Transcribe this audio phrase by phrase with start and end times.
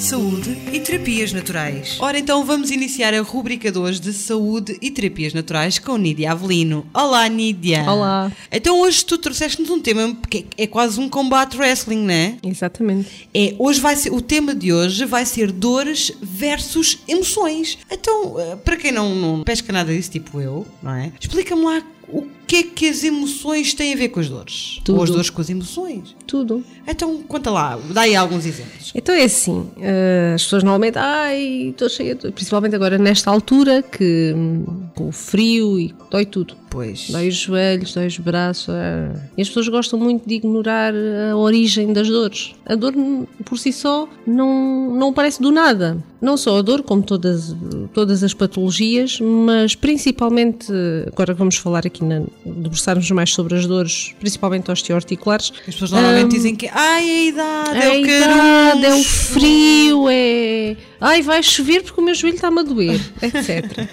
[0.00, 1.98] Saúde e terapias naturais.
[2.00, 6.32] Ora, então vamos iniciar a rubrica de hoje de saúde e terapias naturais com Nídia
[6.32, 6.86] Avelino.
[6.94, 7.84] Olá, Nídia.
[7.86, 8.32] Olá.
[8.50, 12.34] Então hoje tu trouxeste-nos um tema que é quase um combate wrestling, não é?
[12.42, 13.28] Exatamente.
[13.34, 17.76] É, hoje vai ser, o tema de hoje vai ser dores versus emoções.
[17.90, 21.12] Então, eh, para quem não, não pesca nada disso, tipo eu, não é?
[21.20, 24.80] Explica-me lá o que é que as emoções têm a ver com as dores?
[24.84, 24.96] Tudo.
[24.96, 26.16] Ou as dores com as emoções?
[26.26, 26.64] Tudo.
[26.86, 28.90] Então, conta lá, dá aí alguns exemplos.
[28.92, 33.82] Então é assim, eh, as pessoas normalmente, ai, estou cheia, de-" principalmente agora nesta altura,
[33.82, 34.64] que hum,
[34.96, 36.56] com o frio e dói tudo.
[36.68, 37.10] Pois.
[37.10, 38.68] Dói os joelhos, dói os braços.
[38.70, 39.12] ah.
[39.36, 40.92] E as pessoas gostam muito de ignorar
[41.32, 42.52] a origem das dores.
[42.64, 45.98] A dor n- por si só não, não parece do nada.
[46.22, 47.56] Não só a dor, como todas,
[47.92, 50.66] todas as patologias, mas principalmente,
[51.08, 55.52] agora vamos falar aqui, na, debruçarmos mais sobre as dores, principalmente osteoarticulares.
[55.60, 59.04] As pessoas normalmente dizem que ai, a idade, é, É a o idade, é o
[59.04, 60.76] frio, é.
[61.00, 63.88] Ai, vai chover porque o meu joelho está-me a doer, etc.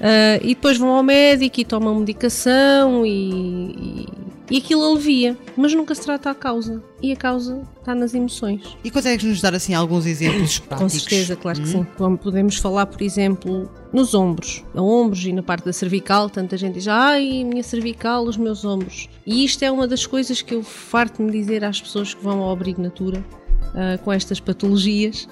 [0.00, 4.08] Ah, e depois vão ao médico e tomam medicação e, e,
[4.50, 6.82] e aquilo alivia, mas nunca se trata a causa.
[7.00, 8.76] E a causa está nas emoções.
[8.84, 10.92] E consegues nos dar assim alguns exemplos Com práticos?
[10.94, 11.86] certeza, claro que sim.
[11.96, 14.64] Como podemos falar, por exemplo, nos ombros.
[14.74, 18.36] A ombros e na parte da cervical, tanta gente diz, ai, a minha cervical, os
[18.36, 19.08] meus ombros.
[19.26, 22.50] E isto é uma das coisas que eu farto-me dizer às pessoas que vão ao
[22.50, 23.24] abrigo natura
[23.74, 25.28] ah, com estas patologias.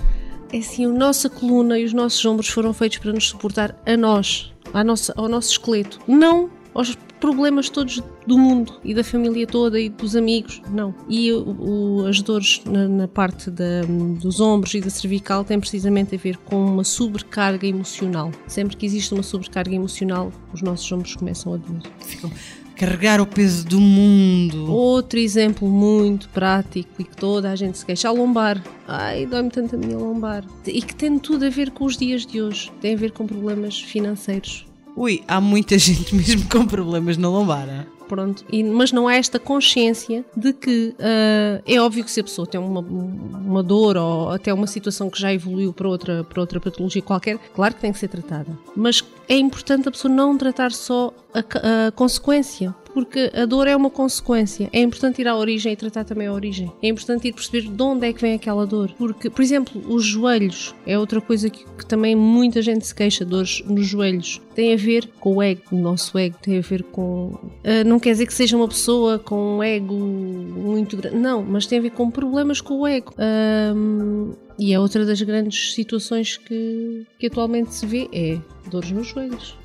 [0.52, 3.96] É assim, a nossa coluna e os nossos ombros foram feitos para nos suportar a
[3.96, 9.46] nós, à nossa, ao nosso esqueleto, não aos problemas todos do mundo e da família
[9.46, 10.94] toda e dos amigos, não.
[11.08, 13.82] E o- o- as dores na, na parte da-
[14.20, 18.30] dos ombros e da cervical têm precisamente a ver com uma sobrecarga emocional.
[18.46, 21.82] Sempre que existe uma sobrecarga emocional, os nossos ombros começam a doer.
[22.00, 22.30] Ficam
[22.74, 24.72] carregar o peso do mundo.
[24.72, 28.62] Outro exemplo muito prático e que toda a gente se queixa, a lombar.
[28.88, 30.42] Ai, dói-me tanto a minha lombar.
[30.66, 32.72] E que tem tudo a ver com os dias de hoje.
[32.80, 34.64] Tem a ver com problemas financeiros.
[34.96, 37.68] Ui, há muita gente mesmo com problemas na lombar.
[37.68, 37.84] ah?
[38.08, 38.44] Pronto.
[38.50, 42.44] E- mas não há esta consciência de que ah, é óbvio que se a pessoa
[42.46, 46.58] tem uma, uma dor ou até uma situação que já evoluiu para outra, para outra
[46.58, 48.48] patologia qualquer, claro que tem que ser tratada.
[48.74, 52.74] Mas é importante a pessoa não tratar só a, a consequência.
[52.92, 54.68] Porque a dor é uma consequência.
[54.72, 56.72] É importante ir à origem e tratar também a origem.
[56.82, 58.92] É importante ir perceber de onde é que vem aquela dor.
[58.98, 63.24] Porque, por exemplo, os joelhos é outra coisa que, que também muita gente se queixa,
[63.24, 64.40] dores nos joelhos.
[64.54, 66.36] Tem a ver com o ego, o nosso ego.
[66.42, 67.38] Tem a ver com.
[67.64, 71.16] ah, não quer dizer que seja uma pessoa com um ego muito grande.
[71.16, 73.14] Não, mas tem a ver com problemas com o ego.
[73.18, 78.38] Ahm, e é outra das grandes situações que, que atualmente se vê: é
[78.70, 79.59] dores nos joelhos.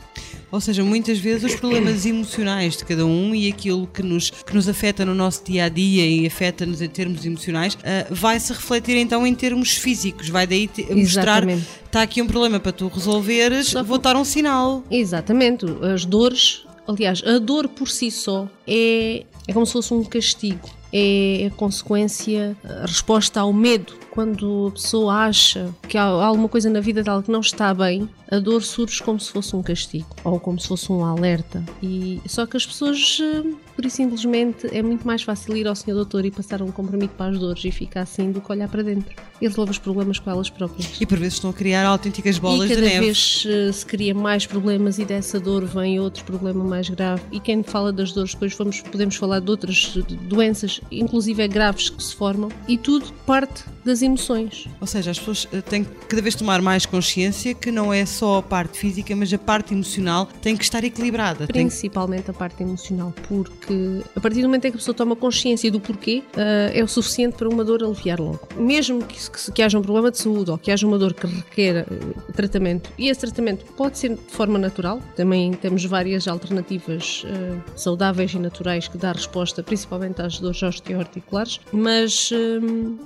[0.56, 4.56] Ou seja, muitas vezes os problemas emocionais de cada um e aquilo que nos, que
[4.56, 8.54] nos afeta no nosso dia a dia e afeta-nos em termos emocionais ah, vai se
[8.54, 10.30] refletir então em termos físicos.
[10.30, 14.24] Vai daí te- mostrar está aqui um problema para tu resolveres, Só vou dar um
[14.24, 14.82] sinal.
[14.90, 20.04] Exatamente, as dores, aliás, a dor por si só é, é como se fosse um
[20.06, 23.94] castigo, é a consequência, a resposta ao medo.
[24.16, 28.10] Quando a pessoa acha que há alguma coisa na vida dela que não está bem,
[28.32, 31.64] a dor surge como se fosse um castigo ou como se fosse um alerta.
[31.84, 33.44] E só que as pessoas, eh,
[33.76, 37.14] por e simplesmente, é muito mais fácil ir ao senhor doutor e passar um comprimido
[37.18, 39.14] para as dores e ficar assim do que olhar para dentro.
[39.42, 41.00] E resolve os problemas com elas próprias.
[41.00, 43.06] E por vezes estão a criar autênticas bolas e de cada neve.
[43.06, 47.22] vez eh, se cria mais problemas e dessa dor vem outro problema mais grave.
[47.32, 51.90] E quem fala das dores, depois vamos, podemos falar de outras doenças, inclusive é graves,
[51.90, 52.50] que se formam.
[52.68, 54.68] E tudo parte das emoções.
[54.80, 58.06] Ou seja, as pessoas eh, têm que cada vez tomar mais consciência que não é
[58.06, 61.48] só a parte física, mas a parte emocional tem que estar equilibrada.
[61.48, 65.72] Principalmente a parte emocional, porque a partir do momento em que a pessoa toma consciência
[65.72, 68.48] do porquê, eh, é o suficiente para uma dor aliviar logo.
[68.58, 71.28] Mesmo que, que, que haja um problema de saúde ou que haja uma dor que
[71.28, 71.86] requer eh,
[72.34, 78.34] tratamento, e esse tratamento pode ser de forma natural, também temos várias alternativas eh, saudáveis
[78.34, 82.60] e naturais que dá resposta principalmente às dores osteoarticulares, mas eh,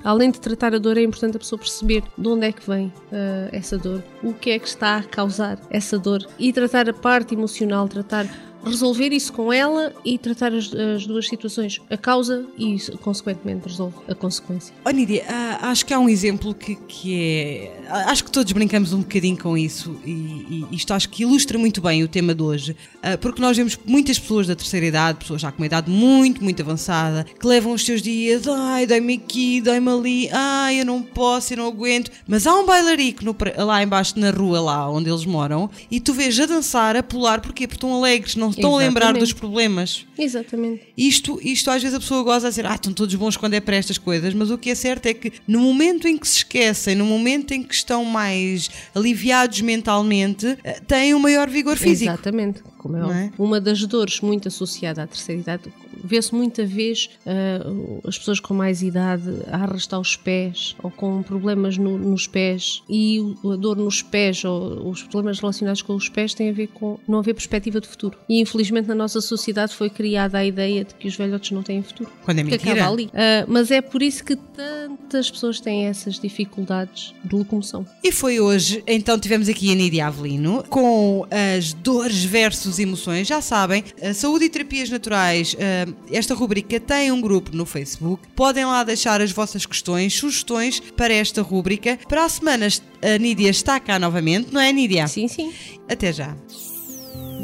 [0.03, 2.91] além de tratar a dor, é importante a pessoa perceber de onde é que vem
[3.11, 6.25] eh, essa dor, o que é que está a causar essa dor?
[6.37, 8.25] E tratar a parte emocional, tratar
[8.63, 13.95] resolver isso com ela e tratar as, as duas situações, a causa e, consequentemente, resolve
[14.07, 14.73] a consequência.
[14.85, 17.81] Oh, Nídia, ah, acho que há um exemplo que, que é.
[17.89, 21.57] ah, Acho que todos brincamos um bocadinho com isso e, e isto acho que ilustra
[21.57, 25.19] muito bem o tema de hoje, ah, porque nós vemos muitas pessoas da terceira idade,
[25.19, 29.15] pessoas já com uma idade muito, muito avançada, que levam os seus dias, ai, dai-me
[29.15, 32.11] aqui, dai-me ali, ai, eu não posso, eu não aguento.
[32.27, 36.13] Mas há um bailarico no lá embaixo na rua, lá onde eles moram, e tu
[36.13, 37.67] vês a dançar, a pular, porquê?
[37.67, 39.19] Porque estão alegres, não estão a lembrar Exatamente.
[39.21, 40.05] dos problemas.
[40.17, 40.81] Exatamente.
[40.97, 43.59] Isto, isto às vezes a pessoa goza a dizer, ah, estão todos bons quando é
[43.59, 46.37] para estas coisas, mas o que é certo é que no momento em que se
[46.37, 52.11] esquecem, no momento em que estão mais aliviados mentalmente, eh, têm um maior vigor físico.
[52.11, 52.61] Exatamente.
[52.77, 53.31] Como é é?
[53.37, 55.63] Uma das dores muito associada à terceira idade,
[56.01, 61.21] vê-se muita vez ah, as pessoas com mais idade a arrastar os pés ou com
[61.21, 66.07] problemas no- nos pés e a dor nos pés ou os problemas relacionados com os
[66.07, 68.17] pés têm a ver com não haver perspectiva de futuro.
[68.29, 71.83] E infelizmente na nossa sociedade foi criada a ideia de que os velhotes não têm
[71.83, 72.09] futuro.
[72.23, 72.71] Quando é que mentira.
[72.73, 73.09] acaba ali.
[73.13, 77.85] Ah, mas é por isso que tantas pessoas têm essas dificuldades de locomoção.
[78.03, 83.27] E foi hoje, então tivemos aqui a Nídia Avelino com as dores versus emoções.
[83.27, 88.27] Já sabem, a Saúde e Terapias Naturais, eh, esta rubrica tem um grupo no Facebook.
[88.35, 91.99] Podem lá deixar as vossas questões, sugestões para esta rubrica.
[92.07, 92.67] Para a semana
[93.01, 95.07] a Nídia está cá novamente, não é Nídia?
[95.07, 95.53] Sim, sim.
[95.87, 96.35] Até já.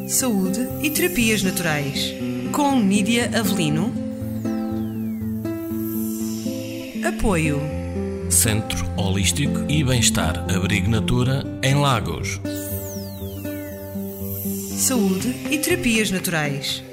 [0.07, 2.13] Saúde e Terapias Naturais
[2.51, 3.91] com Nídia Avelino.
[7.03, 7.59] Apoio.
[8.29, 12.39] Centro Holístico e Bem-Estar Abrigo Natura em Lagos.
[14.77, 16.83] Saúde e Terapias Naturais